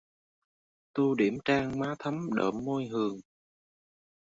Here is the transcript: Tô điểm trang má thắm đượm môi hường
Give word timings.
Tô 0.93 1.15
điểm 1.15 1.37
trang 1.45 1.79
má 1.79 1.95
thắm 1.99 2.29
đượm 2.35 2.65
môi 2.65 2.85
hường 2.85 3.19